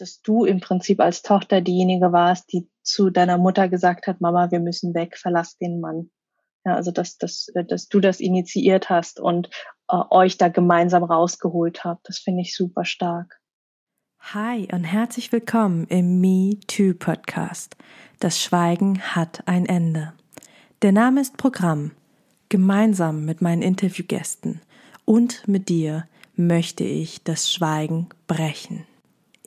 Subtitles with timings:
[0.00, 4.50] dass du im Prinzip als Tochter diejenige warst, die zu deiner Mutter gesagt hat, Mama,
[4.50, 6.10] wir müssen weg, verlass den Mann.
[6.64, 9.48] Ja, also dass, dass, dass du das initiiert hast und
[9.88, 12.08] äh, euch da gemeinsam rausgeholt habt.
[12.08, 13.40] Das finde ich super stark.
[14.20, 17.76] Hi und herzlich willkommen im Me Too Podcast.
[18.20, 20.12] Das Schweigen hat ein Ende.
[20.82, 21.92] Der Name ist Programm.
[22.48, 24.60] Gemeinsam mit meinen Interviewgästen
[25.04, 28.86] und mit dir möchte ich das Schweigen brechen.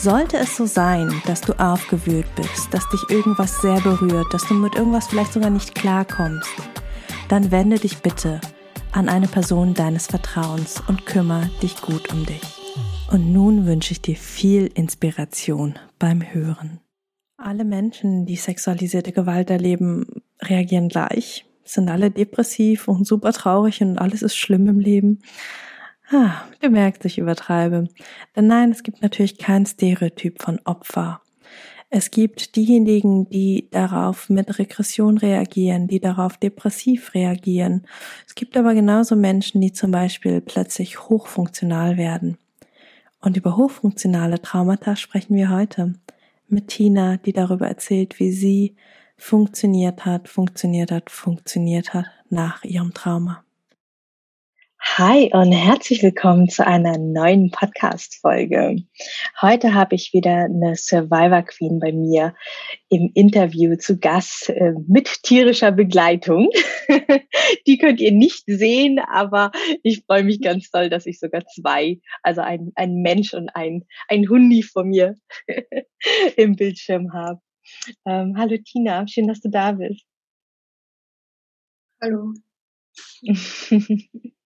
[0.00, 4.54] Sollte es so sein, dass du aufgewühlt bist, dass dich irgendwas sehr berührt, dass du
[4.54, 6.48] mit irgendwas vielleicht sogar nicht klarkommst,
[7.28, 8.40] dann wende dich bitte
[8.92, 12.42] an eine Person deines Vertrauens und kümmere dich gut um dich.
[13.10, 16.78] Und nun wünsche ich dir viel Inspiration beim Hören.
[17.36, 20.06] Alle Menschen, die sexualisierte Gewalt erleben,
[20.40, 25.22] reagieren gleich, sind alle depressiv und super traurig und alles ist schlimm im Leben.
[26.10, 27.88] Ah, du merkst, ich übertreibe.
[28.34, 31.20] Denn nein, es gibt natürlich kein Stereotyp von Opfer.
[31.90, 37.86] Es gibt diejenigen, die darauf mit Regression reagieren, die darauf depressiv reagieren.
[38.26, 42.38] Es gibt aber genauso Menschen, die zum Beispiel plötzlich hochfunktional werden.
[43.20, 45.94] Und über hochfunktionale Traumata sprechen wir heute
[46.48, 48.76] mit Tina, die darüber erzählt, wie sie
[49.18, 53.44] funktioniert hat, funktioniert hat, funktioniert hat nach ihrem Trauma.
[54.96, 58.82] Hi und herzlich willkommen zu einer neuen Podcast-Folge.
[59.40, 62.34] Heute habe ich wieder eine Survivor Queen bei mir
[62.88, 66.50] im Interview zu Gast äh, mit tierischer Begleitung.
[67.66, 69.52] Die könnt ihr nicht sehen, aber
[69.84, 73.84] ich freue mich ganz toll, dass ich sogar zwei, also ein, ein Mensch und ein,
[74.08, 75.14] ein Hundi von mir
[76.36, 77.40] im Bildschirm habe.
[78.04, 80.04] Ähm, hallo Tina, schön, dass du da bist.
[82.00, 82.32] Hallo.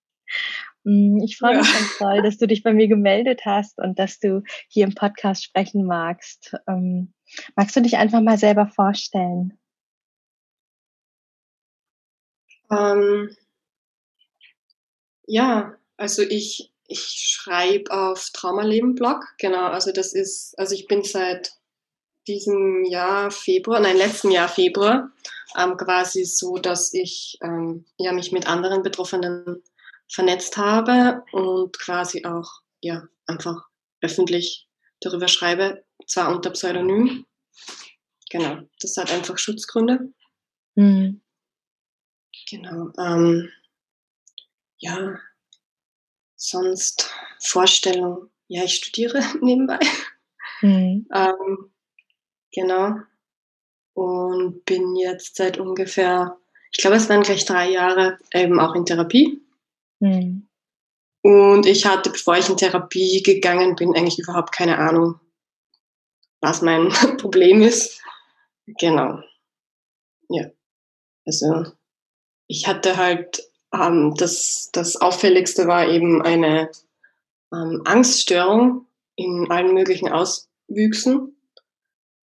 [0.85, 1.79] Mm, ich freue mich ja.
[1.79, 5.45] ganz toll, dass du dich bei mir gemeldet hast und dass du hier im Podcast
[5.45, 6.55] sprechen magst.
[6.67, 7.13] Ähm,
[7.57, 9.59] magst du dich einfach mal selber vorstellen?
[12.71, 13.37] Ähm,
[15.27, 21.53] ja, also ich, ich schreibe auf Traumaleben-Blog, genau, also das ist, also ich bin seit
[22.27, 25.11] diesem Jahr Februar, nein, letzten Jahr Februar,
[25.57, 29.63] ähm, quasi so, dass ich ähm, ja, mich mit anderen Betroffenen
[30.13, 33.69] vernetzt habe und quasi auch ja, einfach
[34.01, 34.69] öffentlich
[35.01, 37.27] darüber schreibe, zwar unter Pseudonym.
[38.31, 40.13] Genau, das hat einfach Schutzgründe.
[40.75, 41.21] Mhm.
[42.51, 42.93] Genau.
[42.99, 43.51] Ähm,
[44.79, 45.19] ja,
[46.37, 48.31] sonst Vorstellung.
[48.49, 49.79] Ja, ich studiere nebenbei.
[50.61, 51.07] Mhm.
[51.15, 51.73] Ähm,
[52.53, 52.97] genau.
[53.95, 56.39] Und bin jetzt seit ungefähr,
[56.71, 59.42] ich glaube, es waren gleich drei Jahre eben auch in Therapie.
[60.03, 60.49] Mhm.
[61.23, 65.21] Und ich hatte, bevor ich in Therapie gegangen bin, eigentlich überhaupt keine Ahnung,
[66.41, 68.03] was mein Problem ist.
[68.67, 69.21] Genau.
[70.29, 70.51] Ja.
[71.25, 71.67] Also
[72.49, 76.71] ich hatte halt, ähm, das, das Auffälligste war eben eine
[77.55, 81.37] ähm, Angststörung in allen möglichen Auswüchsen.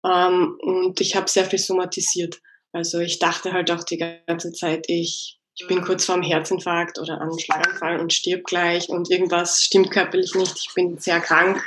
[0.04, 2.40] Ähm, und ich habe sehr viel somatisiert.
[2.72, 7.20] Also ich dachte halt auch die ganze Zeit, ich ich bin kurz vorm Herzinfarkt oder
[7.20, 11.60] einem Schlaganfall und stirb gleich und irgendwas stimmt körperlich nicht, ich bin sehr krank.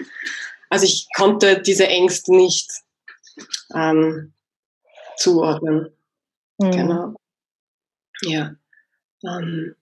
[0.69, 2.71] Also ich konnte diese Ängste nicht
[3.75, 4.33] ähm,
[5.17, 5.93] zuordnen.
[6.57, 6.71] Mhm.
[6.71, 7.15] Genau.
[8.21, 8.55] Ja.
[9.25, 9.75] Ähm,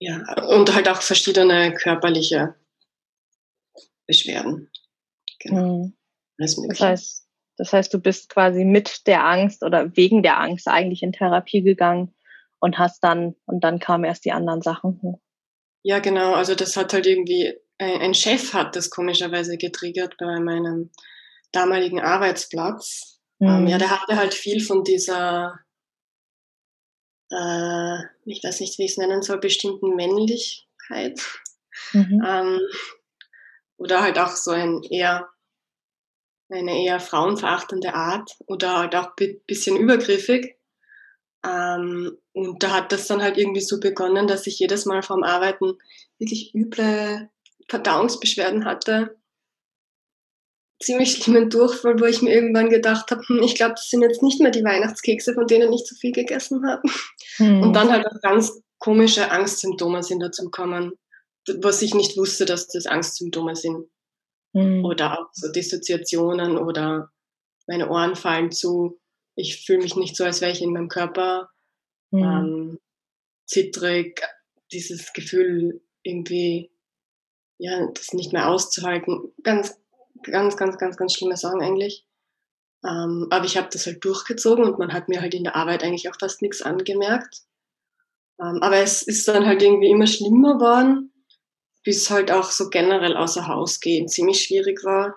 [0.00, 0.34] ja.
[0.48, 2.56] Und halt auch verschiedene körperliche
[4.06, 4.70] Beschwerden.
[5.38, 5.84] Genau.
[5.84, 5.96] Mhm.
[6.36, 7.28] Das heißt,
[7.58, 11.62] das heißt, du bist quasi mit der Angst oder wegen der Angst eigentlich in Therapie
[11.62, 12.13] gegangen
[12.64, 15.20] und hast dann, und dann kamen erst die anderen Sachen hoch.
[15.82, 16.32] Ja, genau.
[16.32, 20.90] Also das hat halt irgendwie, ein Chef hat das komischerweise getriggert bei meinem
[21.52, 23.20] damaligen Arbeitsplatz.
[23.38, 23.66] Mhm.
[23.66, 25.58] ja, der hatte halt viel von dieser,
[27.30, 31.20] äh, ich weiß nicht, wie ich es nennen soll, bestimmten Männlichkeit.
[31.92, 32.22] Mhm.
[32.26, 32.60] Ähm,
[33.76, 35.28] oder halt auch so ein eher
[36.48, 40.56] eine eher frauenverachtende Art oder halt auch ein bisschen übergriffig.
[41.44, 45.22] Ähm, und da hat das dann halt irgendwie so begonnen, dass ich jedes Mal vorm
[45.22, 45.78] Arbeiten
[46.18, 47.30] wirklich üble
[47.68, 49.16] Verdauungsbeschwerden hatte.
[50.82, 54.22] Ziemlich schlimmen Durchfall, wo ich mir irgendwann gedacht habe, hm, ich glaube, das sind jetzt
[54.22, 56.82] nicht mehr die Weihnachtskekse, von denen ich zu viel gegessen habe.
[57.36, 57.62] Hm.
[57.62, 60.92] Und dann halt auch ganz komische Angstsymptome sind dazugekommen,
[61.60, 63.86] was ich nicht wusste, dass das Angstsymptome sind.
[64.54, 64.84] Hm.
[64.84, 67.10] Oder auch so Dissoziationen oder
[67.66, 69.00] meine Ohren fallen zu.
[69.36, 71.50] Ich fühle mich nicht so, als wäre ich in meinem Körper.
[72.12, 72.22] Hm.
[72.22, 72.78] Ähm,
[73.46, 74.22] zittrig,
[74.72, 76.70] dieses Gefühl irgendwie
[77.58, 79.32] ja, das nicht mehr auszuhalten.
[79.42, 79.76] Ganz,
[80.22, 82.06] ganz, ganz, ganz, ganz schlimme Sachen eigentlich.
[82.84, 85.82] Ähm, aber ich habe das halt durchgezogen und man hat mir halt in der Arbeit
[85.82, 87.42] eigentlich auch fast nichts angemerkt.
[88.40, 91.12] Ähm, aber es ist dann halt irgendwie immer schlimmer geworden,
[91.82, 95.14] bis halt auch so generell außer Haus gehen ziemlich schwierig war.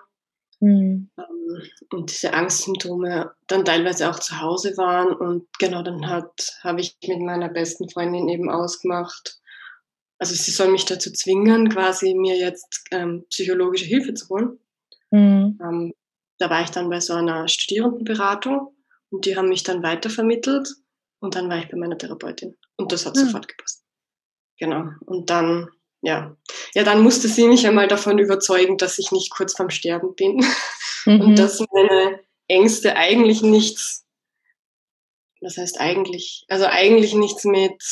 [0.60, 1.10] Mhm.
[1.18, 1.62] Ähm,
[1.92, 5.12] und diese Angstsymptome dann teilweise auch zu Hause waren.
[5.14, 9.38] Und genau, dann habe ich mit meiner besten Freundin eben ausgemacht,
[10.18, 14.58] also sie soll mich dazu zwingen, quasi mir jetzt ähm, psychologische Hilfe zu holen.
[15.10, 15.58] Mhm.
[15.62, 15.94] Ähm,
[16.38, 18.74] da war ich dann bei so einer Studierendenberatung
[19.10, 20.68] und die haben mich dann weitervermittelt
[21.20, 23.20] und dann war ich bei meiner Therapeutin und das hat mhm.
[23.20, 23.84] sofort gepasst.
[24.58, 24.90] Genau.
[25.06, 25.68] Und dann,
[26.00, 26.36] ja,
[26.74, 30.44] ja, dann musste sie mich einmal davon überzeugen, dass ich nicht kurz vorm Sterben bin
[31.06, 31.20] mhm.
[31.20, 34.06] und dass meine Ängste eigentlich nichts,
[35.40, 37.82] was heißt eigentlich, also eigentlich nichts mit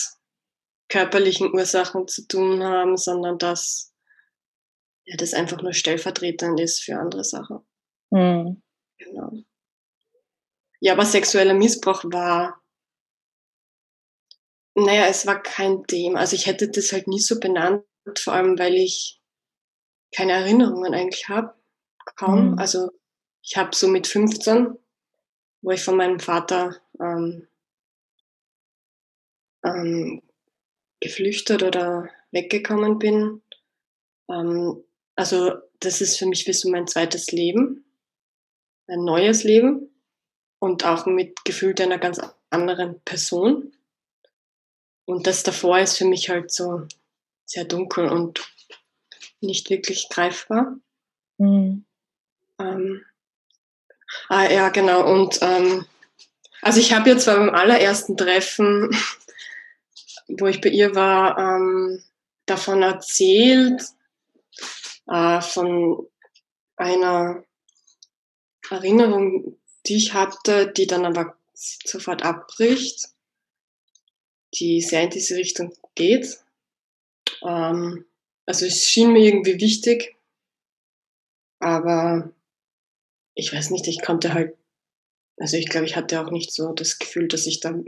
[0.88, 3.93] körperlichen Ursachen zu tun haben, sondern dass
[5.05, 7.61] ja, das einfach nur stellvertretend ist für andere Sachen.
[8.11, 8.62] Mhm.
[8.99, 9.32] Genau.
[10.81, 12.61] Ja, aber sexueller Missbrauch war,
[14.75, 16.20] naja, es war kein Thema.
[16.20, 19.20] Also ich hätte das halt nie so benannt, vor allem weil ich
[20.14, 21.55] keine Erinnerungen eigentlich habe,
[22.17, 22.53] kaum.
[22.53, 22.58] Mhm.
[22.58, 22.91] Also
[23.43, 24.76] ich habe so mit 15,
[25.62, 27.47] wo ich von meinem Vater ähm,
[29.64, 30.23] ähm,
[31.00, 33.43] geflüchtet oder weggekommen bin.
[34.31, 37.85] Ähm, also das ist für mich wie so mein zweites Leben,
[38.87, 39.91] ein neues Leben
[40.59, 42.20] und auch mit gefühlt einer ganz
[42.50, 43.73] anderen Person.
[45.05, 46.87] Und das davor ist für mich halt so
[47.46, 48.46] sehr dunkel und
[49.40, 50.76] nicht wirklich greifbar.
[51.38, 51.87] Mhm.
[52.58, 53.04] Ähm,
[54.28, 55.10] ah ja, genau.
[55.10, 55.87] Und ähm,
[56.60, 58.90] also ich habe jetzt beim allerersten Treffen
[60.28, 62.02] wo ich bei ihr war, ähm,
[62.46, 63.82] davon erzählt,
[65.08, 66.06] äh, von
[66.76, 67.44] einer
[68.69, 73.08] Erinnerung, die ich hatte, die dann aber sofort abbricht,
[74.54, 76.38] die sehr in diese Richtung geht.
[77.46, 78.04] Ähm,
[78.44, 80.16] also es schien mir irgendwie wichtig,
[81.58, 82.32] aber
[83.34, 84.56] ich weiß nicht, ich konnte halt,
[85.38, 87.84] also ich glaube, ich hatte auch nicht so das Gefühl, dass ich dann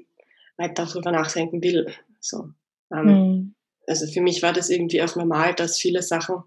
[0.57, 1.93] weiter darüber nachdenken will.
[2.21, 2.51] So.
[2.93, 3.55] Ähm, mhm.
[3.87, 6.43] Also für mich war das irgendwie auch normal, dass viele Sachen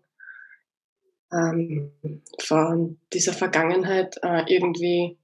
[1.31, 1.91] ähm,
[2.39, 5.17] von dieser Vergangenheit äh, irgendwie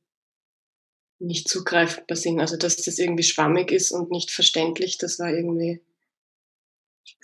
[1.20, 2.40] nicht zugreifbar sind.
[2.40, 5.82] Also dass das irgendwie schwammig ist und nicht verständlich, das war irgendwie,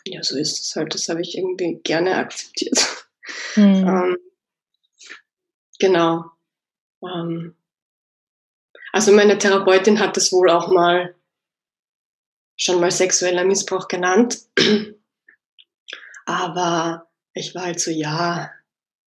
[0.05, 0.93] ja, so ist es halt.
[0.93, 2.77] Das habe ich irgendwie gerne akzeptiert.
[3.55, 3.87] Mhm.
[3.87, 4.17] ähm,
[5.79, 6.25] genau.
[7.01, 7.55] Ähm,
[8.91, 11.15] also meine Therapeutin hat das wohl auch mal
[12.57, 14.39] schon mal sexueller Missbrauch genannt.
[16.25, 18.51] Aber ich war halt so, ja,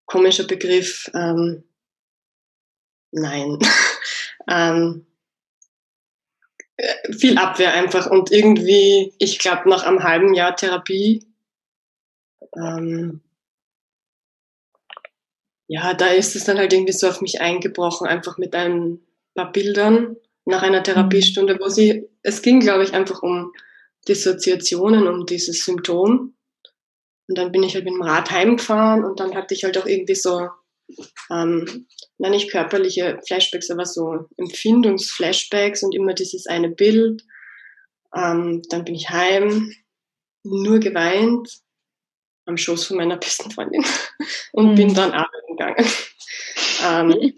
[0.05, 1.09] komischer Begriff.
[1.13, 1.63] Ähm,
[3.11, 3.57] nein.
[4.47, 5.10] ähm, äh,
[7.11, 8.09] viel Abwehr einfach.
[8.09, 11.25] Und irgendwie, ich glaube, nach einem halben Jahr Therapie,
[12.55, 13.21] ähm,
[15.67, 18.99] ja, da ist es dann halt irgendwie so auf mich eingebrochen, einfach mit ein
[19.35, 23.53] paar Bildern nach einer Therapiestunde, wo sie, es ging, glaube ich, einfach um
[24.07, 26.33] Dissoziationen, um dieses Symptom.
[27.27, 29.85] Und dann bin ich halt mit dem Rad heimgefahren und dann hatte ich halt auch
[29.85, 30.49] irgendwie so,
[31.29, 37.23] ähm, na nicht körperliche Flashbacks, aber so Empfindungsflashbacks und immer dieses eine Bild.
[38.15, 39.73] Ähm, dann bin ich heim,
[40.43, 41.49] nur geweint
[42.45, 43.85] am Schoß von meiner besten Freundin
[44.53, 44.75] und mhm.
[44.75, 45.85] bin dann arbeiten gegangen.
[46.85, 47.33] ähm,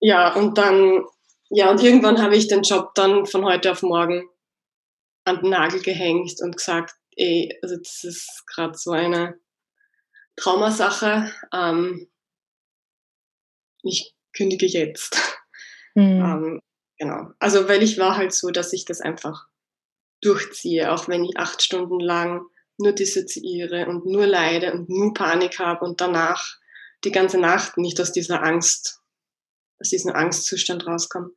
[0.00, 1.04] ja, und dann
[1.56, 4.28] ja, und irgendwann habe ich den Job dann von heute auf morgen
[5.24, 9.38] an den Nagel gehängt und gesagt, ey, also das ist gerade so eine
[10.36, 11.30] Traumasache.
[11.52, 12.08] Ähm,
[13.84, 15.20] ich kündige jetzt.
[15.94, 16.02] Mhm.
[16.02, 16.60] Ähm,
[16.98, 17.30] genau.
[17.38, 19.46] Also weil ich war halt so, dass ich das einfach
[20.20, 22.46] durchziehe, auch wenn ich acht Stunden lang
[22.78, 26.58] nur dissoziiere und nur leide und nur Panik habe und danach
[27.04, 29.00] die ganze Nacht nicht aus dieser Angst,
[29.78, 31.30] aus diesem Angstzustand rauskomme.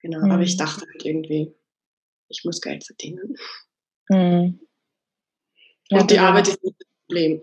[0.00, 0.30] Genau, mhm.
[0.30, 0.58] aber ich mhm.
[0.58, 1.54] dachte halt irgendwie,
[2.28, 3.34] ich muss Geld verdienen.
[4.08, 4.60] Mhm.
[5.88, 6.28] Ja, Und die genau.
[6.28, 7.40] Arbeit ist nicht das Problem.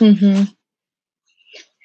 [0.00, 0.55] Mhm.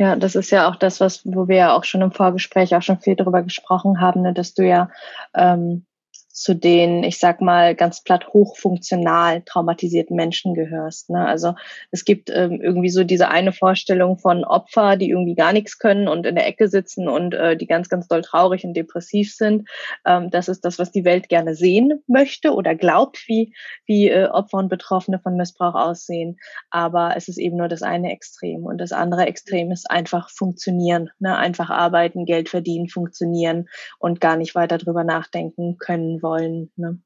[0.01, 2.81] Ja, das ist ja auch das, was, wo wir ja auch schon im Vorgespräch auch
[2.81, 4.89] schon viel darüber gesprochen haben, ne, dass du ja
[5.36, 5.86] ähm,
[6.33, 11.09] zu den, ich sag mal, ganz platt hochfunktional traumatisierten Menschen gehörst.
[11.09, 11.25] Ne?
[11.25, 11.55] Also
[11.91, 16.07] es gibt ähm, irgendwie so diese eine Vorstellung von Opfer, die irgendwie gar nichts können
[16.07, 19.67] und in der Ecke sitzen und äh, die ganz, ganz doll traurig und depressiv sind.
[20.05, 23.53] Ähm, das ist das, was die Welt gerne sehen möchte oder glaubt, wie,
[23.85, 26.38] wie äh, Opfer und Betroffene von Missbrauch aussehen.
[26.69, 28.63] Aber es ist eben nur das eine Extrem.
[28.63, 31.38] Und das andere Extrem ist einfach funktionieren, ne?
[31.38, 33.67] einfach arbeiten, Geld verdienen, funktionieren
[34.00, 36.71] und gar nicht weiter drüber nachdenken können wollen.
[36.75, 37.01] Ne?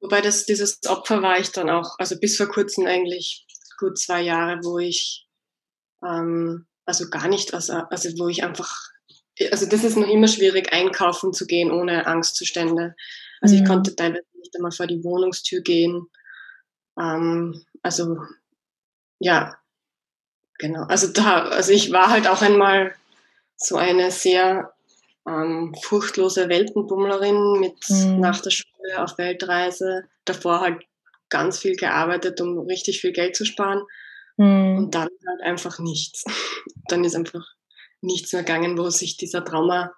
[0.00, 3.46] Wobei das, dieses Opfer war ich dann auch, also bis vor kurzem eigentlich
[3.78, 5.26] gut zwei Jahre, wo ich
[6.04, 8.72] ähm, also gar nicht, also, also wo ich einfach,
[9.50, 12.94] also das ist noch immer schwierig, einkaufen zu gehen ohne Angstzustände.
[13.40, 13.62] Also mhm.
[13.62, 16.06] ich konnte teilweise nicht einmal vor die Wohnungstür gehen.
[16.98, 18.18] Ähm, also
[19.18, 19.58] ja,
[20.58, 20.84] genau.
[20.84, 22.94] Also da, also ich war halt auch einmal
[23.56, 24.75] so eine sehr
[25.26, 28.20] ähm, furchtlose Weltenbummlerin mit mhm.
[28.20, 30.04] nach der Schule auf Weltreise.
[30.24, 30.84] Davor halt
[31.28, 33.82] ganz viel gearbeitet, um richtig viel Geld zu sparen.
[34.36, 34.76] Mhm.
[34.78, 36.24] Und dann halt einfach nichts.
[36.88, 37.44] Dann ist einfach
[38.00, 39.92] nichts mehr gegangen, wo sich dieser Trauma,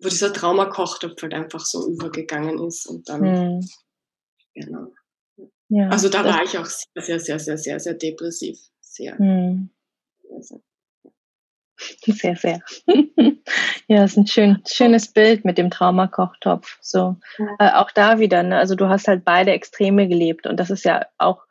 [0.00, 2.86] wo dieser Traumakochtopf halt einfach so übergegangen ist.
[2.86, 3.68] Und dann, mhm.
[4.54, 4.92] genau.
[5.68, 8.58] Ja, also da war ich auch sehr, sehr, sehr, sehr, sehr, sehr depressiv.
[8.80, 9.14] Sehr.
[9.20, 9.70] Mhm.
[10.34, 10.62] Also,
[12.06, 12.60] sehr, sehr.
[13.88, 16.78] ja, ist ein schön, schönes Bild mit dem Traumakochtopf.
[16.80, 17.46] So, ja.
[17.58, 18.58] äh, auch da wieder, ne?
[18.58, 21.44] also du hast halt beide Extreme gelebt und das ist ja auch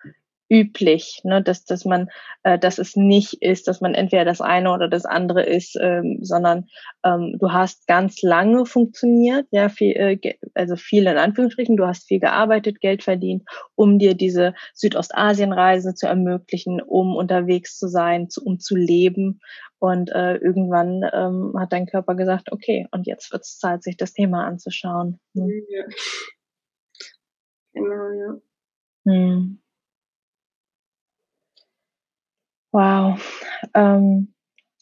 [0.49, 2.09] üblich, ne, dass, dass man,
[2.43, 6.19] äh, dass es nicht ist, dass man entweder das eine oder das andere ist, ähm,
[6.21, 6.65] sondern
[7.03, 12.07] ähm, du hast ganz lange funktioniert, ja, viel, äh, also viel in Anführungsstrichen, du hast
[12.07, 13.43] viel gearbeitet, Geld verdient,
[13.75, 19.41] um dir diese Südostasienreise zu ermöglichen, um unterwegs zu sein, zu, um zu leben.
[19.79, 23.97] Und äh, irgendwann ähm, hat dein Körper gesagt, okay, und jetzt wird es Zeit, sich
[23.97, 25.19] das Thema anzuschauen.
[25.33, 25.49] Hm.
[25.69, 25.85] Ja.
[27.73, 28.41] Genau, ja.
[29.05, 29.61] Hm.
[32.71, 33.19] Wow.
[33.73, 34.33] Ähm,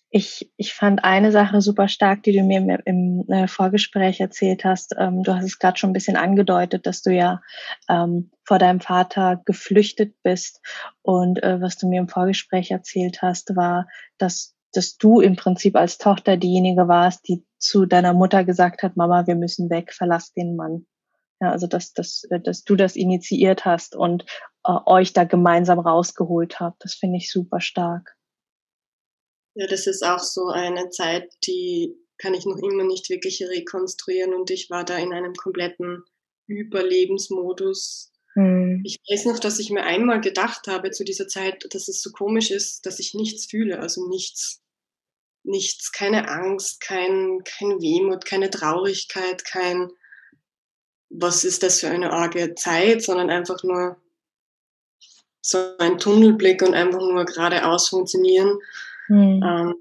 [0.10, 4.66] ich, ich fand eine Sache super stark, die du mir im, im äh, Vorgespräch erzählt
[4.66, 4.96] hast.
[4.98, 7.42] Ähm, du hast es gerade schon ein bisschen angedeutet, dass du ja
[7.90, 10.62] ähm, vor deinem Vater geflüchtet bist.
[11.02, 13.88] Und äh, was du mir im Vorgespräch erzählt hast, war,
[14.18, 18.98] dass, dass du im Prinzip als Tochter diejenige warst, die zu deiner Mutter gesagt hat,
[18.98, 20.86] Mama, wir müssen weg, verlass den Mann.
[21.40, 24.26] Ja, also dass, dass, äh, dass du das initiiert hast und
[24.66, 26.84] äh, euch da gemeinsam rausgeholt habt.
[26.84, 28.16] Das finde ich super stark.
[29.56, 34.34] Ja, das ist auch so eine Zeit, die kann ich noch immer nicht wirklich rekonstruieren
[34.34, 36.04] und ich war da in einem kompletten
[36.48, 38.12] Überlebensmodus.
[38.38, 38.84] Hm.
[38.86, 42.12] Ich weiß noch, dass ich mir einmal gedacht habe zu dieser Zeit, dass es so
[42.12, 44.62] komisch ist, dass ich nichts fühle, also nichts,
[45.44, 49.90] nichts, keine Angst, kein, kein Wehmut, keine Traurigkeit, kein,
[51.10, 53.98] was ist das für eine arge Zeit, sondern einfach nur
[55.42, 58.60] so ein Tunnelblick und einfach nur geradeaus funktionieren.
[59.08, 59.42] Mhm.
[59.44, 59.76] Ähm,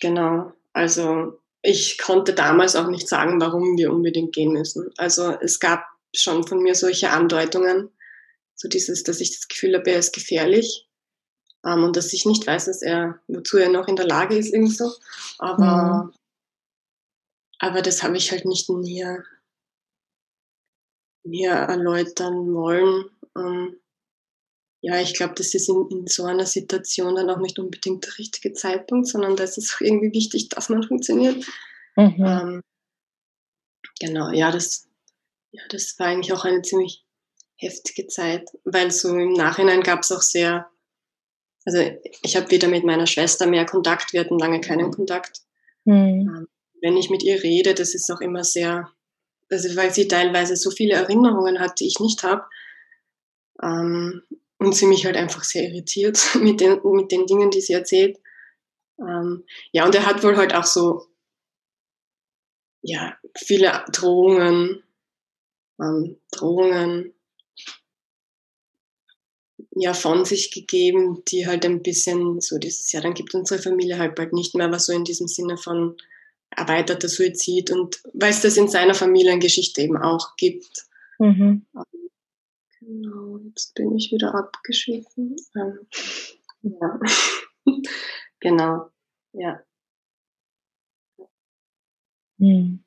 [0.00, 0.52] genau.
[0.72, 4.90] Also ich konnte damals auch nicht sagen, warum wir unbedingt gehen müssen.
[4.96, 7.90] Also es gab schon von mir solche Andeutungen,
[8.54, 10.88] so dieses, dass ich das Gefühl habe, er ist gefährlich
[11.64, 14.52] ähm, und dass ich nicht weiß, dass er, wozu er noch in der Lage ist,
[14.52, 14.90] irgendwie so.
[15.38, 16.12] Aber, mhm.
[17.58, 19.24] aber das habe ich halt nicht näher,
[21.24, 23.10] näher erläutern wollen.
[23.36, 23.80] Ähm,
[24.82, 28.18] ja, ich glaube, das ist in, in, so einer Situation dann auch nicht unbedingt der
[28.18, 31.44] richtige Zeitpunkt, sondern da ist es irgendwie wichtig, dass man funktioniert.
[31.96, 32.24] Mhm.
[32.24, 32.60] Ähm,
[33.98, 34.85] genau, ja das,
[35.56, 37.04] ja, das war eigentlich auch eine ziemlich
[37.56, 40.70] heftige Zeit, weil so im Nachhinein gab es auch sehr,
[41.64, 41.78] also
[42.22, 45.40] ich habe wieder mit meiner Schwester mehr Kontakt, wir hatten lange keinen Kontakt.
[45.84, 46.46] Mhm.
[46.82, 48.90] Wenn ich mit ihr rede, das ist auch immer sehr,
[49.50, 52.44] also weil sie teilweise so viele Erinnerungen hat, die ich nicht habe.
[53.62, 54.22] Ähm,
[54.58, 58.18] und sie mich halt einfach sehr irritiert mit den, mit den Dingen, die sie erzählt.
[58.98, 61.06] Ähm, ja, und er hat wohl halt auch so,
[62.82, 64.82] ja, viele Drohungen,
[65.80, 67.12] ähm, Drohungen,
[69.70, 73.98] ja, von sich gegeben, die halt ein bisschen so dieses, ja, dann gibt unsere Familie
[73.98, 75.96] halt bald nicht mehr, was so in diesem Sinne von
[76.50, 80.86] erweiterter Suizid und weil es das in seiner Familiengeschichte eben auch gibt.
[81.18, 81.66] Mhm.
[82.80, 85.36] Genau, jetzt bin ich wieder abgeschwiffen.
[85.56, 85.78] Ähm,
[86.62, 87.00] ja.
[88.40, 88.90] genau.
[89.32, 89.60] Ja.
[92.38, 92.85] Hm.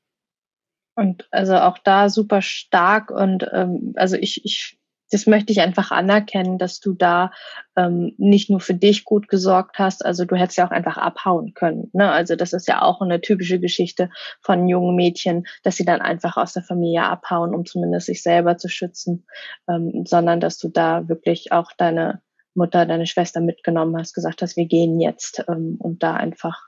[1.00, 4.80] Und also auch da super stark und ähm, also ich, ich
[5.12, 7.32] das möchte ich einfach anerkennen, dass du da
[7.76, 11.54] ähm, nicht nur für dich gut gesorgt hast, also du hättest ja auch einfach abhauen
[11.54, 11.90] können.
[11.94, 12.12] Ne?
[12.12, 14.10] Also das ist ja auch eine typische Geschichte
[14.42, 18.58] von jungen Mädchen, dass sie dann einfach aus der Familie abhauen, um zumindest sich selber
[18.58, 19.26] zu schützen,
[19.68, 22.22] ähm, sondern dass du da wirklich auch deine
[22.54, 26.68] Mutter, deine Schwester mitgenommen hast, gesagt hast, wir gehen jetzt ähm, und da einfach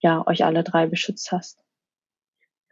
[0.00, 1.65] ja euch alle drei beschützt hast.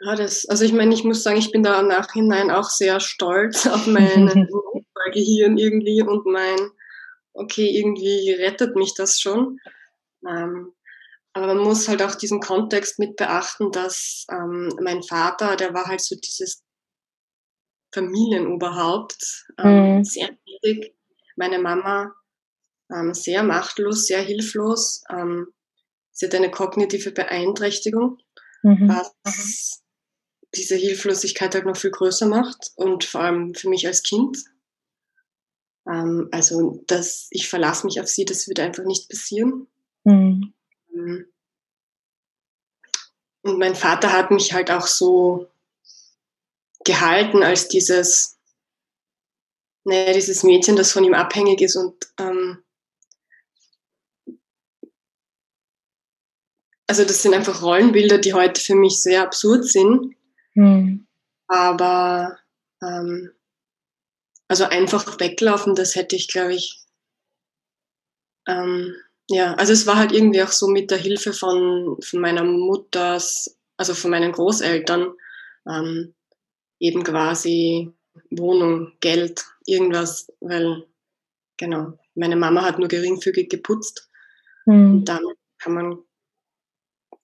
[0.00, 3.00] Ja, das, also ich meine, ich muss sagen, ich bin da im Nachhinein auch sehr
[3.00, 4.48] stolz auf meine
[5.12, 6.58] Gehirn irgendwie und mein,
[7.32, 9.58] okay, irgendwie rettet mich das schon.
[10.26, 10.72] Ähm,
[11.32, 15.86] aber man muss halt auch diesen Kontext mit beachten, dass ähm, mein Vater, der war
[15.86, 16.62] halt so dieses
[17.92, 20.04] Familienoberhaupt, ähm, mhm.
[20.04, 20.94] sehr wichtig.
[21.36, 22.14] Meine Mama
[22.92, 25.02] ähm, sehr machtlos, sehr hilflos.
[25.10, 25.48] Ähm,
[26.12, 28.18] sie hat eine kognitive Beeinträchtigung,
[28.62, 28.88] mhm.
[28.88, 29.83] was
[30.56, 34.38] diese Hilflosigkeit halt noch viel größer macht und vor allem für mich als Kind.
[35.86, 39.66] Ähm, also, dass ich verlasse mich auf sie, das wird einfach nicht passieren.
[40.04, 40.54] Mhm.
[43.42, 45.50] Und mein Vater hat mich halt auch so
[46.84, 48.38] gehalten als dieses,
[49.84, 52.62] naja, dieses Mädchen, das von ihm abhängig ist und ähm,
[56.86, 60.14] also das sind einfach Rollenbilder, die heute für mich sehr absurd sind.
[60.54, 61.06] Mhm.
[61.48, 62.38] Aber
[62.82, 63.30] ähm,
[64.48, 66.80] also einfach weglaufen, das hätte ich, glaube ich,
[68.46, 68.94] ähm,
[69.28, 73.20] ja, also es war halt irgendwie auch so mit der Hilfe von, von meiner Mutter,
[73.76, 75.14] also von meinen Großeltern,
[75.66, 76.14] ähm,
[76.78, 77.90] eben quasi
[78.30, 80.86] Wohnung, Geld, irgendwas, weil,
[81.56, 84.10] genau, meine Mama hat nur geringfügig geputzt
[84.66, 84.96] mhm.
[84.96, 85.22] und dann
[85.58, 85.98] kann man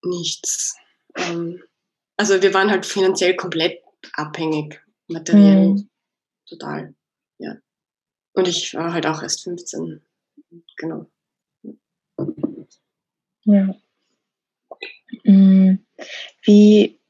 [0.03, 0.77] nichts.
[1.17, 1.63] Ähm,
[2.21, 4.78] also wir waren halt finanziell komplett abhängig,
[5.09, 5.89] materiell mhm.
[6.47, 6.95] total.
[7.39, 7.56] Ja.
[8.35, 10.02] Und ich war halt auch erst 15.
[10.76, 11.06] Genau.
[13.45, 13.75] Ja.
[15.25, 15.87] Mhm.
[16.43, 17.00] Wie,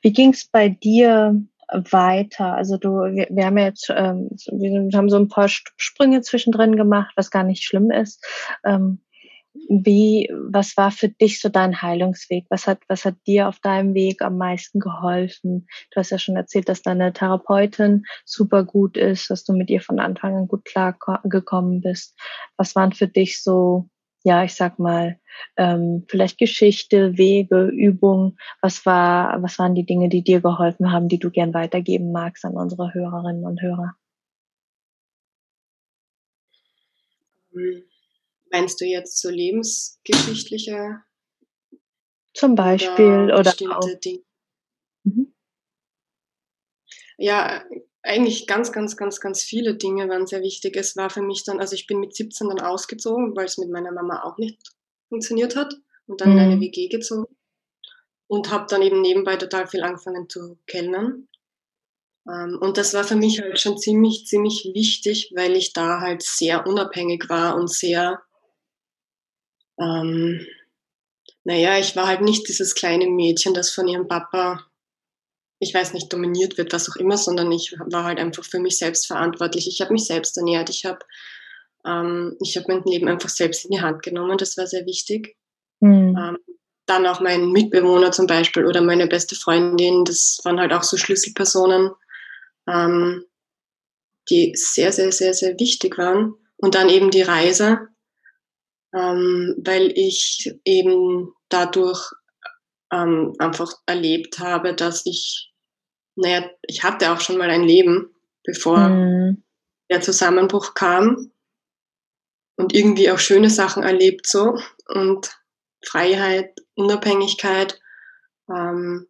[0.00, 2.56] wie ging es bei dir weiter?
[2.56, 6.74] Also du, wir, wir haben ja jetzt, ähm, wir haben so ein paar Sprünge zwischendrin
[6.74, 8.26] gemacht, was gar nicht schlimm ist.
[8.64, 9.04] Ähm,
[9.54, 12.46] wie, was war für dich so dein Heilungsweg?
[12.48, 15.66] Was hat, was hat dir auf deinem Weg am meisten geholfen?
[15.90, 19.80] Du hast ja schon erzählt, dass deine Therapeutin super gut ist, dass du mit ihr
[19.80, 22.18] von Anfang an gut klar gekommen bist.
[22.56, 23.88] Was waren für dich so,
[24.24, 25.18] ja, ich sag mal,
[25.56, 28.38] ähm, vielleicht Geschichte, Wege, Übungen?
[28.62, 32.44] Was war, was waren die Dinge, die dir geholfen haben, die du gern weitergeben magst
[32.44, 33.94] an unsere Hörerinnen und Hörer?
[37.52, 37.91] Mhm
[38.52, 41.00] Meinst du jetzt so lebensgeschichtliche?
[42.34, 44.00] Zum Beispiel oder, oder auch.
[44.04, 44.22] Dinge?
[45.04, 45.34] Mhm.
[47.16, 47.64] Ja,
[48.02, 50.76] eigentlich ganz, ganz, ganz, ganz viele Dinge waren sehr wichtig.
[50.76, 53.70] Es war für mich dann, also ich bin mit 17 dann ausgezogen, weil es mit
[53.70, 54.60] meiner Mama auch nicht
[55.08, 55.74] funktioniert hat
[56.06, 56.36] und dann mhm.
[56.36, 56.60] in eine mhm.
[56.60, 57.34] WG gezogen
[58.26, 61.28] und habe dann eben nebenbei total viel angefangen zu kellnern.
[62.28, 66.22] Ähm, und das war für mich halt schon ziemlich, ziemlich wichtig, weil ich da halt
[66.22, 68.22] sehr unabhängig war und sehr
[69.78, 70.46] ähm,
[71.44, 74.64] naja, ich war halt nicht dieses kleine Mädchen, das von ihrem Papa,
[75.58, 78.78] ich weiß nicht, dominiert wird, was auch immer, sondern ich war halt einfach für mich
[78.78, 79.68] selbst verantwortlich.
[79.68, 81.00] Ich habe mich selbst ernährt, ich habe
[81.86, 85.36] ähm, ich hab mein Leben einfach selbst in die Hand genommen, das war sehr wichtig.
[85.80, 86.16] Mhm.
[86.16, 86.38] Ähm,
[86.86, 90.96] dann auch mein Mitbewohner zum Beispiel oder meine beste Freundin, das waren halt auch so
[90.96, 91.90] Schlüsselpersonen,
[92.68, 93.24] ähm,
[94.30, 96.34] die sehr, sehr, sehr, sehr wichtig waren.
[96.56, 97.88] Und dann eben die Reise,
[98.94, 102.12] ähm, weil ich eben dadurch
[102.92, 105.52] ähm, einfach erlebt habe, dass ich,
[106.14, 109.42] naja, ich hatte auch schon mal ein Leben, bevor mhm.
[109.90, 111.32] der Zusammenbruch kam
[112.56, 115.34] und irgendwie auch schöne Sachen erlebt so und
[115.84, 117.80] Freiheit, Unabhängigkeit
[118.48, 119.08] ähm,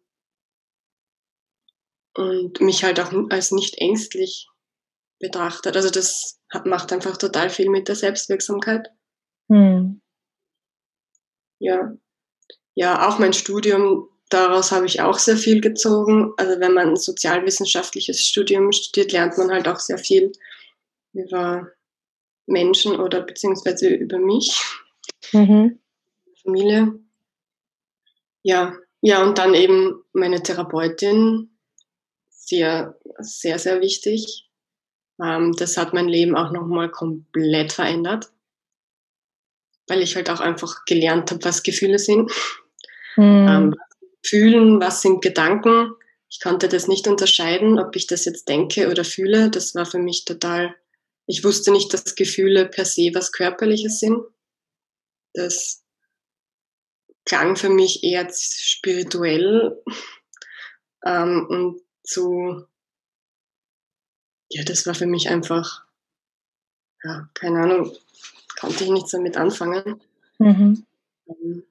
[2.15, 4.47] und mich halt auch als nicht ängstlich
[5.19, 5.75] betrachtet.
[5.75, 8.89] Also das macht einfach total viel mit der Selbstwirksamkeit.
[9.53, 10.01] Hm.
[11.61, 11.93] Ja.
[12.75, 16.33] Ja, auch mein Studium, daraus habe ich auch sehr viel gezogen.
[16.37, 20.31] Also wenn man ein sozialwissenschaftliches Studium studiert, lernt man halt auch sehr viel
[21.13, 21.67] über
[22.47, 24.59] Menschen oder beziehungsweise über mich,
[25.33, 25.79] mhm.
[26.43, 26.99] Familie.
[28.43, 31.51] Ja, ja, und dann eben meine Therapeutin,
[32.29, 34.49] sehr, sehr, sehr wichtig.
[35.23, 38.32] Ähm, das hat mein Leben auch nochmal komplett verändert.
[39.87, 42.31] Weil ich halt auch einfach gelernt habe, was Gefühle sind.
[43.15, 43.47] Mhm.
[43.47, 43.75] Ähm,
[44.25, 45.93] fühlen, was sind Gedanken.
[46.29, 49.51] Ich konnte das nicht unterscheiden, ob ich das jetzt denke oder fühle.
[49.51, 50.75] Das war für mich total,
[51.27, 54.23] ich wusste nicht, dass Gefühle per se was Körperliches sind.
[55.33, 55.83] Das
[57.25, 59.81] klang für mich eher spirituell
[61.05, 62.65] ähm, und so,
[64.49, 65.85] ja, das war für mich einfach,
[67.03, 67.95] ja, keine Ahnung,
[68.63, 70.01] konnte ich nichts damit anfangen.
[70.39, 70.85] Mhm.
[71.27, 71.63] Ähm,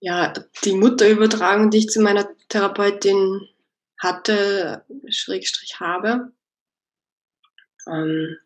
[0.00, 0.32] ja,
[0.64, 3.48] die Mutterübertragung, die ich zu meiner Therapeutin
[3.98, 6.32] hatte, Schrägstrich habe.
[7.86, 8.38] Ähm,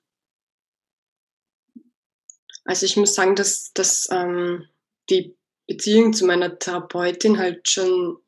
[2.64, 4.66] also ich muss sagen, dass, dass ähm,
[5.08, 5.36] die
[5.68, 8.18] Beziehung zu meiner Therapeutin halt schon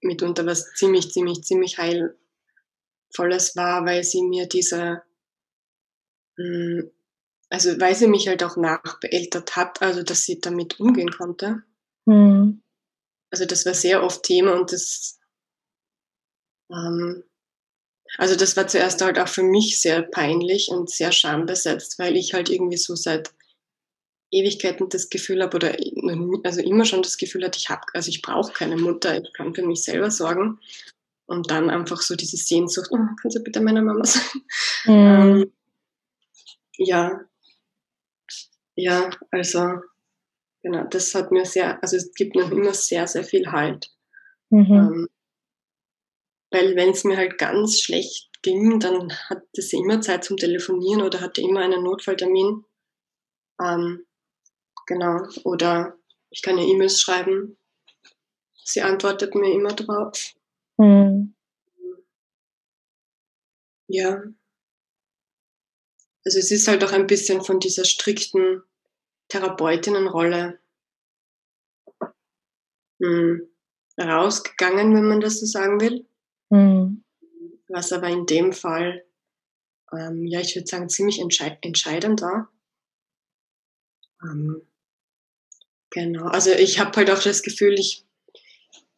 [0.00, 5.04] mitunter was ziemlich, ziemlich, ziemlich heilvolles war, weil sie mir diese,
[6.36, 6.90] hm,
[7.52, 11.62] also weil sie mich halt auch nachbeeltert hat, also dass sie damit umgehen konnte.
[12.06, 12.62] Mhm.
[13.30, 15.20] Also das war sehr oft Thema und das,
[16.70, 17.24] ähm,
[18.16, 22.32] also das war zuerst halt auch für mich sehr peinlich und sehr schambesetzt, weil ich
[22.32, 23.34] halt irgendwie so seit
[24.30, 25.76] Ewigkeiten das Gefühl habe oder
[26.44, 29.54] also immer schon das Gefühl hatte, ich habe, also ich brauche keine Mutter, ich kann
[29.54, 30.58] für mich selber sorgen.
[31.26, 34.22] Und dann einfach so diese Sehnsucht, oh, kannst du bitte meine Mama sein?
[34.86, 34.92] Mhm.
[34.94, 35.52] Ähm,
[36.78, 37.20] ja,
[38.82, 39.80] ja, also
[40.62, 43.92] Genau, das hat mir sehr, also es gibt noch immer sehr, sehr viel Halt.
[44.50, 44.70] Mhm.
[44.70, 45.08] Ähm,
[46.50, 51.02] weil wenn es mir halt ganz schlecht ging, dann hatte sie immer Zeit zum Telefonieren
[51.02, 52.64] oder hatte immer einen Notfalltermin.
[53.60, 54.06] Ähm,
[54.86, 55.98] genau, oder
[56.30, 57.58] ich kann ihr E-Mails schreiben.
[58.64, 60.34] Sie antwortet mir immer drauf.
[60.76, 61.34] Mhm.
[63.88, 64.22] Ja.
[66.24, 68.62] Also es ist halt auch ein bisschen von dieser strikten
[69.32, 70.58] Therapeutinnenrolle
[73.00, 73.48] hm,
[73.98, 76.06] rausgegangen, wenn man das so sagen will.
[76.50, 77.02] Mhm.
[77.68, 79.06] Was aber in dem Fall,
[79.90, 82.52] ähm, ja, ich würde sagen, ziemlich entschei entscheidend war.
[84.22, 84.66] Ähm,
[85.88, 88.06] genau, also ich habe halt auch das Gefühl, ich,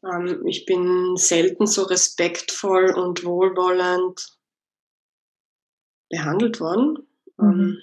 [0.03, 4.37] ähm, ich bin selten so respektvoll und wohlwollend
[6.11, 7.07] behandelt worden.
[7.37, 7.79] Mhm.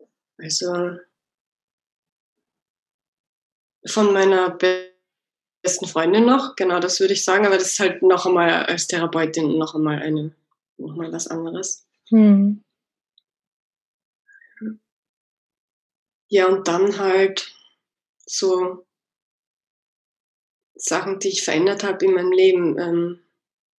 [0.00, 0.98] Ähm, also
[3.88, 8.26] von meiner besten Freundin noch, genau das würde ich sagen, aber das ist halt noch
[8.26, 10.34] einmal als Therapeutin noch einmal eine,
[10.76, 11.86] noch mal was anderes.
[12.10, 12.62] Hm.
[16.30, 17.54] Ja, und dann halt
[18.26, 18.86] so
[20.74, 22.78] Sachen, die ich verändert habe in meinem Leben.
[22.78, 23.20] Ähm,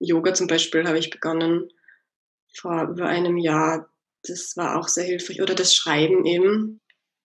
[0.00, 1.70] Yoga zum Beispiel habe ich begonnen
[2.54, 3.88] vor über einem Jahr.
[4.22, 5.42] Das war auch sehr hilfreich.
[5.42, 6.80] Oder das Schreiben eben.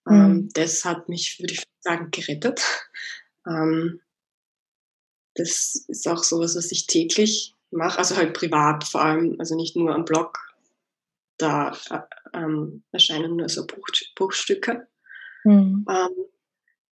[0.05, 0.15] Mhm.
[0.15, 2.61] Ähm, das hat mich, würde ich sagen, gerettet.
[3.45, 3.99] Ähm,
[5.35, 9.75] das ist auch sowas, was ich täglich mache, also halt privat vor allem, also nicht
[9.75, 10.39] nur am Blog.
[11.37, 14.87] Da äh, ähm, erscheinen nur so Bruch, Bruchstücke.
[15.43, 15.85] Mhm.
[15.89, 16.25] Ähm,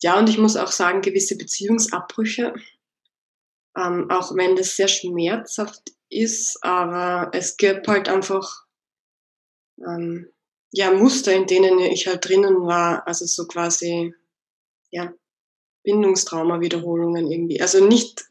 [0.01, 2.53] ja, und ich muss auch sagen, gewisse Beziehungsabbrüche,
[3.77, 8.65] ähm, auch wenn das sehr schmerzhaft ist, aber es gibt halt einfach
[9.77, 10.27] ähm,
[10.71, 14.13] ja, Muster, in denen ich halt drinnen war, also so quasi,
[14.89, 15.13] ja,
[15.83, 17.61] Bindungstrauma-Wiederholungen irgendwie.
[17.61, 18.25] Also nicht,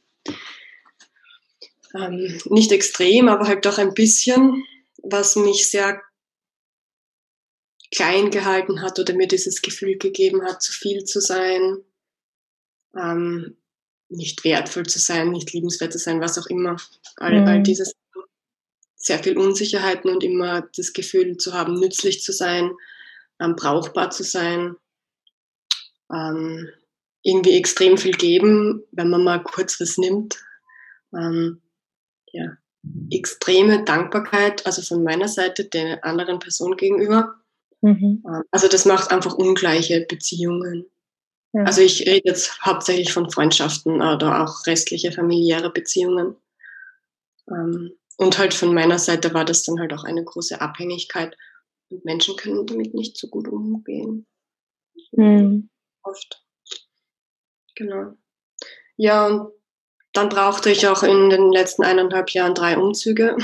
[1.94, 4.64] ähm, nicht extrem, aber halt doch ein bisschen,
[5.02, 6.00] was mich sehr
[7.92, 11.78] klein gehalten hat oder mir dieses Gefühl gegeben hat, zu viel zu sein,
[12.96, 13.56] ähm,
[14.08, 16.76] nicht wertvoll zu sein, nicht liebenswert zu sein, was auch immer.
[17.16, 17.46] All, mhm.
[17.48, 17.94] all dieses
[19.00, 22.70] sehr viel Unsicherheiten und immer das Gefühl zu haben, nützlich zu sein,
[23.40, 24.76] ähm, brauchbar zu sein,
[26.12, 26.68] ähm,
[27.22, 30.38] irgendwie extrem viel geben, wenn man mal kurz was nimmt.
[31.14, 31.60] Ähm,
[32.32, 32.56] ja,
[33.10, 37.34] extreme Dankbarkeit, also von meiner Seite der anderen Person gegenüber.
[37.80, 38.22] Mhm.
[38.26, 40.86] Ähm, also das macht einfach ungleiche Beziehungen.
[41.52, 41.64] Ja.
[41.64, 46.36] Also ich rede jetzt hauptsächlich von Freundschaften oder auch restliche familiäre Beziehungen.
[48.20, 51.34] Und halt von meiner Seite war das dann halt auch eine große Abhängigkeit.
[51.88, 54.26] Und Menschen können damit nicht so gut umgehen.
[55.12, 55.70] Mhm.
[56.02, 56.44] Oft.
[57.76, 58.12] Genau.
[58.98, 59.52] Ja, und
[60.12, 63.38] dann brauchte ich auch in den letzten eineinhalb Jahren drei Umzüge,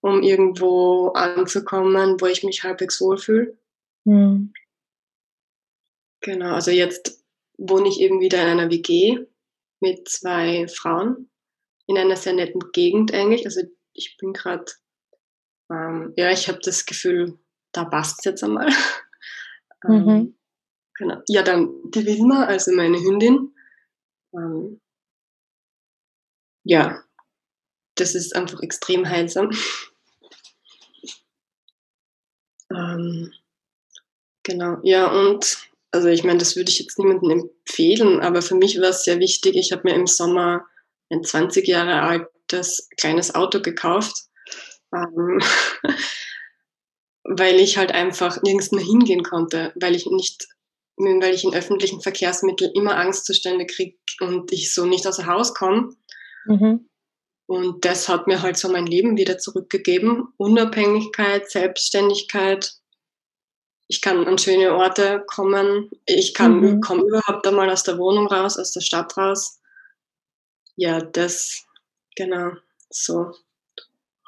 [0.00, 3.58] um irgendwo anzukommen, wo ich mich halbwegs wohlfühle.
[4.04, 4.54] Mhm.
[6.22, 7.22] Genau, also jetzt
[7.58, 9.18] wohne ich eben wieder in einer WG
[9.80, 11.28] mit zwei Frauen
[11.86, 13.46] in einer sehr netten Gegend eigentlich.
[13.46, 14.64] Also ich bin gerade,
[15.70, 17.38] ähm, ja, ich habe das Gefühl,
[17.72, 18.68] da passt es jetzt einmal.
[19.84, 20.34] Ähm, mhm.
[20.94, 21.20] genau.
[21.28, 23.54] Ja, dann die Wilma, also meine Hündin.
[24.32, 24.80] Ähm,
[26.64, 27.04] ja,
[27.94, 29.50] das ist einfach extrem heilsam.
[32.70, 33.34] ähm,
[34.42, 38.80] genau, ja, und also ich meine, das würde ich jetzt niemandem empfehlen, aber für mich
[38.80, 39.56] war es sehr wichtig.
[39.56, 40.66] Ich habe mir im Sommer
[41.10, 44.24] ein 20 Jahre altes kleines Auto gekauft,
[44.94, 45.40] ähm,
[47.24, 50.46] weil ich halt einfach nirgends mehr hingehen konnte, weil ich nicht,
[50.96, 55.54] weil ich in öffentlichen Verkehrsmitteln immer Angstzustände kriege und ich so nicht aus dem Haus
[55.54, 55.90] komme.
[56.46, 56.88] Mhm.
[57.46, 60.28] Und das hat mir halt so mein Leben wieder zurückgegeben.
[60.36, 62.72] Unabhängigkeit, Selbstständigkeit.
[63.88, 65.90] Ich kann an schöne Orte kommen.
[66.06, 66.80] Ich kann, mhm.
[66.80, 69.60] komme überhaupt einmal aus der Wohnung raus, aus der Stadt raus.
[70.76, 71.66] Ja, das,
[72.16, 72.52] genau,
[72.90, 73.32] so.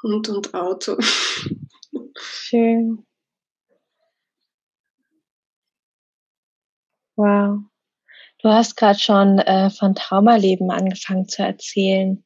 [0.01, 0.97] Hund und Auto.
[2.17, 3.05] Schön.
[7.15, 7.59] Wow.
[8.41, 12.23] Du hast gerade schon äh, von Traumaleben angefangen zu erzählen.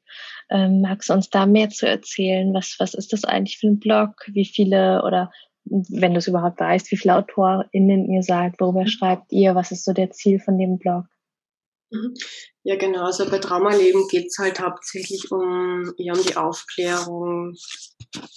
[0.50, 2.54] Ähm, magst du uns da mehr zu erzählen?
[2.54, 4.12] Was, was ist das eigentlich für ein Blog?
[4.28, 5.32] Wie viele oder
[5.66, 8.88] wenn du es überhaupt weißt, wie viele AutorInnen ihr seid, worüber mhm.
[8.88, 9.56] schreibt ihr?
[9.56, 11.06] Was ist so der Ziel von dem Blog?
[12.66, 13.06] Ja, genau.
[13.06, 17.56] Also bei Traumaleben geht es halt hauptsächlich um, ja, um die Aufklärung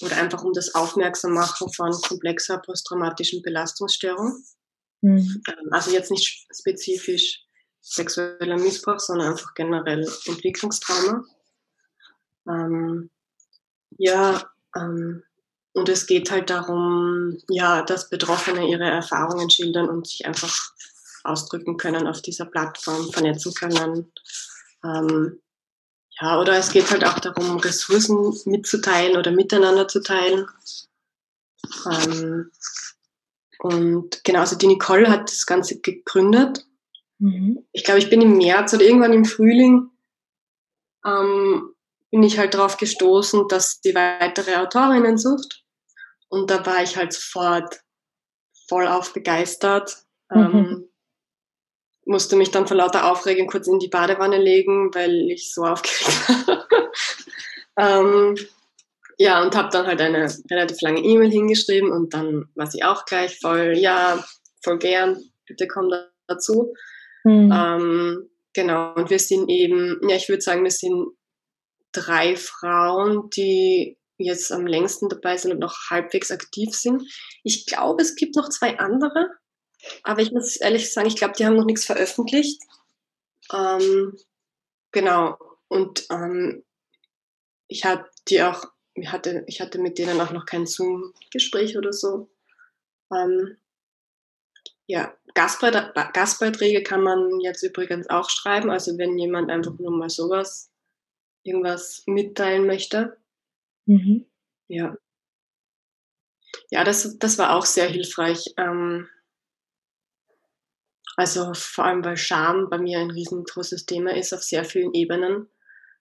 [0.01, 4.43] oder einfach um das Aufmerksammachen von komplexer posttraumatischen Belastungsstörung.
[5.03, 5.43] Mhm.
[5.49, 7.45] Ähm, also jetzt nicht spezifisch
[7.81, 11.25] sexueller Missbrauch, sondern einfach generell Entwicklungstrauma.
[12.49, 13.11] Ähm,
[13.99, 15.23] ja, ähm,
[15.73, 20.73] und es geht halt darum, ja, dass Betroffene ihre Erfahrungen schildern und sich einfach
[21.29, 24.12] ausdrücken können auf dieser Plattform, vernetzen können.
[24.85, 25.41] Ähm,
[26.21, 30.47] ja, oder es geht halt auch darum, Ressourcen mitzuteilen oder miteinander zu teilen.
[31.87, 32.51] Ähm,
[33.59, 36.65] und genau, also die Nicole hat das Ganze gegründet.
[37.19, 37.67] Mhm.
[37.73, 39.91] Ich glaube, ich bin im März oder irgendwann im Frühling
[41.05, 41.75] ähm,
[42.11, 45.65] bin ich halt darauf gestoßen, dass die weitere Autorinnen sucht.
[46.29, 47.81] Und da war ich halt sofort
[48.69, 50.05] voll auf begeistert.
[50.31, 50.41] Mhm.
[50.41, 50.86] Ähm,
[52.07, 56.29] musste mich dann vor lauter Aufregung kurz in die Badewanne legen, weil ich so aufgeregt
[56.47, 56.69] war.
[57.79, 58.37] ähm,
[59.19, 63.05] ja, und habe dann halt eine relativ lange E-Mail hingeschrieben und dann war sie auch
[63.07, 64.25] gleich voll, ja,
[64.62, 66.75] voll gern, bitte komm da dazu.
[67.25, 67.53] Mhm.
[67.53, 71.09] Ähm, genau, und wir sind eben, ja, ich würde sagen, wir sind
[71.92, 77.03] drei Frauen, die jetzt am längsten dabei sind und noch halbwegs aktiv sind.
[77.42, 79.31] Ich glaube, es gibt noch zwei andere,
[80.03, 82.62] aber ich muss ehrlich sagen, ich glaube, die haben noch nichts veröffentlicht.
[83.53, 84.16] Ähm,
[84.92, 85.38] genau.
[85.68, 86.64] Und ähm,
[87.68, 91.92] ich hatte die auch, ich hatte, ich hatte mit denen auch noch kein Zoom-Gespräch oder
[91.92, 92.31] so.
[93.12, 93.57] Ähm,
[94.87, 98.70] ja, Gastbeiträge, Gastbeiträge kann man jetzt übrigens auch schreiben.
[98.70, 100.70] Also wenn jemand einfach nur mal sowas,
[101.42, 103.16] irgendwas mitteilen möchte.
[103.87, 104.27] Mhm.
[104.68, 104.96] Ja.
[106.70, 108.55] Ja, das, das war auch sehr hilfreich.
[108.57, 109.09] Ähm,
[111.17, 115.49] also vor allem, weil Scham bei mir ein riesengroßes Thema ist auf sehr vielen Ebenen.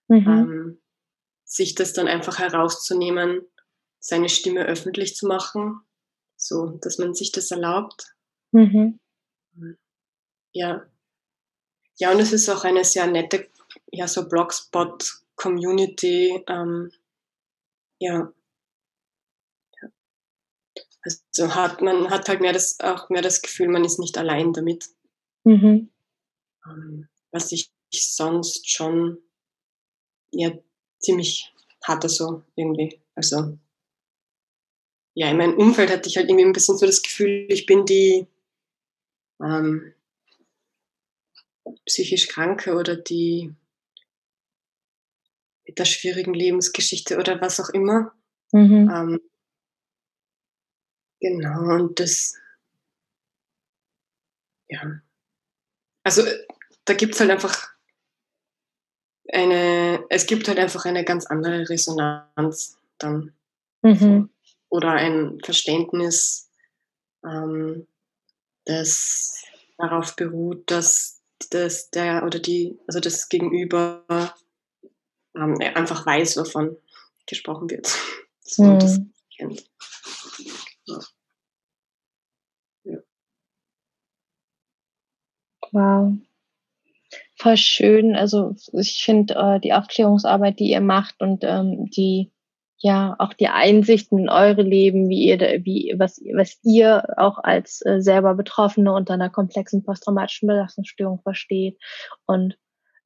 [0.08, 0.28] Mhm.
[0.28, 0.82] Ähm,
[1.45, 3.45] sich das dann einfach herauszunehmen,
[3.99, 5.82] seine Stimme öffentlich zu machen,
[6.36, 8.15] so dass man sich das erlaubt.
[8.51, 8.99] Mhm.
[10.51, 10.88] Ja.
[11.97, 13.47] Ja, und es ist auch eine sehr nette,
[13.91, 16.43] ja, so Blogspot-Community.
[16.47, 16.91] Ähm,
[17.99, 18.34] ja.
[21.04, 24.54] Also hat man hat halt mehr das auch mehr das Gefühl, man ist nicht allein
[24.54, 24.89] damit.
[25.45, 25.89] Mhm.
[26.65, 29.19] Ähm, was ich sonst schon
[30.31, 30.51] ja
[30.99, 31.51] ziemlich
[31.84, 33.01] hatte so irgendwie.
[33.15, 33.58] Also
[35.13, 37.86] ja, in meinem Umfeld hatte ich halt irgendwie ein bisschen so das Gefühl, ich bin
[37.86, 38.27] die
[39.41, 39.93] ähm,
[41.86, 43.55] psychisch Kranke oder die
[45.65, 48.13] mit der schwierigen Lebensgeschichte oder was auch immer.
[48.51, 48.89] Mhm.
[48.93, 49.19] Ähm,
[51.19, 52.36] genau, und das,
[54.69, 55.01] ja,
[56.05, 56.23] also
[56.85, 57.67] da gibt es halt einfach
[59.33, 63.33] eine, es gibt halt einfach eine ganz andere Resonanz dann.
[63.81, 64.29] Mhm.
[64.69, 66.49] Oder ein Verständnis,
[67.25, 67.87] ähm,
[68.65, 69.43] das
[69.77, 74.05] darauf beruht, dass, dass der oder die, also das Gegenüber
[75.35, 76.77] ähm, einfach weiß, wovon
[77.25, 77.93] gesprochen wird.
[78.47, 78.77] So, mhm.
[78.77, 79.01] das
[79.35, 79.67] kennt.
[80.85, 80.99] Ja.
[85.75, 86.13] Wow.
[87.38, 88.15] Voll schön.
[88.15, 92.31] Also ich finde äh, die Aufklärungsarbeit, die ihr macht und ähm, die
[92.77, 97.85] ja auch die Einsichten in eure Leben, wie ihr, wie was was ihr auch als
[97.85, 101.77] äh, selber Betroffene unter einer komplexen posttraumatischen Belastungsstörung versteht
[102.25, 102.57] und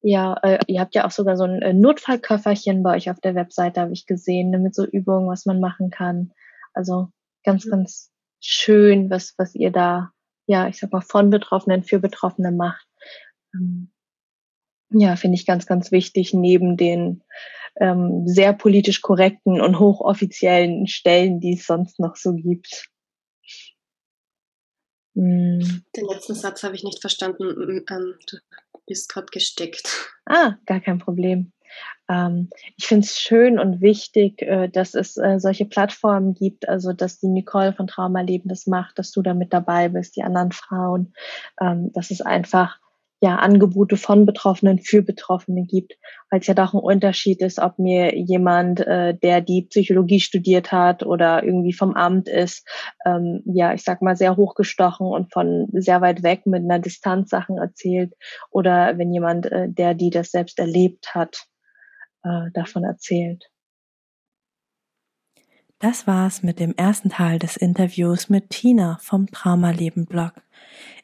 [0.02, 3.34] ja, äh, ihr habt ja auch sogar so ein äh, Notfallköfferchen bei euch auf der
[3.34, 6.32] Webseite, habe ich gesehen, ne, mit so Übungen, was man machen kann.
[6.72, 7.08] Also
[7.44, 7.70] ganz, mhm.
[7.70, 10.12] ganz schön, was, was ihr da,
[10.50, 12.84] ja, ich sag mal, von Betroffenen für Betroffene macht.
[13.54, 13.92] Ähm,
[14.92, 17.22] ja, finde ich ganz, ganz wichtig, neben den
[17.76, 22.88] ähm, sehr politisch korrekten und hochoffiziellen Stellen, die es sonst noch so gibt.
[25.14, 25.84] Hm.
[25.94, 27.84] Den letzten Satz habe ich nicht verstanden.
[27.88, 28.38] Ähm, du
[28.86, 30.12] bist gerade gesteckt.
[30.26, 31.52] Ah, gar kein Problem.
[32.08, 36.92] Ähm, ich finde es schön und wichtig, äh, dass es äh, solche Plattformen gibt, also
[36.92, 40.52] dass die Nicole von Traumaleben das macht, dass du da mit dabei bist, die anderen
[40.52, 41.14] Frauen,
[41.60, 42.78] ähm, dass es einfach
[43.22, 45.94] ja Angebote von Betroffenen für Betroffene gibt,
[46.30, 50.72] weil es ja doch ein Unterschied ist, ob mir jemand, äh, der die Psychologie studiert
[50.72, 52.66] hat oder irgendwie vom Amt ist,
[53.04, 57.28] ähm, ja, ich sag mal sehr hochgestochen und von sehr weit weg mit einer Distanz
[57.30, 58.14] Sachen erzählt
[58.50, 61.46] oder wenn jemand, äh, der die das selbst erlebt hat,
[62.22, 63.50] äh, davon erzählt.
[65.78, 70.34] Das war's mit dem ersten Teil des Interviews mit Tina vom Traumaleben Blog.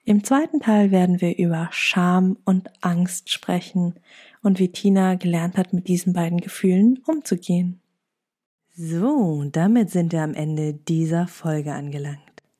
[0.04, 3.94] Im zweiten Teil werden wir über Scham und Angst sprechen
[4.42, 7.80] und wie Tina gelernt hat, mit diesen beiden Gefühlen umzugehen.
[8.74, 12.35] So, damit sind wir am Ende dieser Folge angelangt.